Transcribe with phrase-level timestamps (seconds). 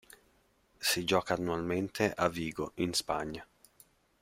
[0.79, 3.45] Si gioca annualmente a Vigo in Spagna.